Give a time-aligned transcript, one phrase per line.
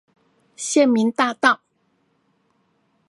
[0.57, 1.61] 縣民大道